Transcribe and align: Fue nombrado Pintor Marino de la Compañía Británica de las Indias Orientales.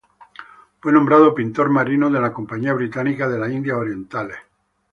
Fue 0.79 0.91
nombrado 0.91 1.35
Pintor 1.35 1.69
Marino 1.69 2.09
de 2.09 2.19
la 2.19 2.33
Compañía 2.33 2.73
Británica 2.73 3.29
de 3.29 3.37
las 3.37 3.51
Indias 3.51 3.75
Orientales. 3.77 4.37